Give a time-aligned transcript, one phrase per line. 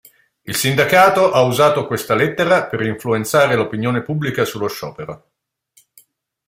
[0.41, 5.27] Il sindacato ha usato questa lettera per influenzare l'opinione pubblica sullo sciopero.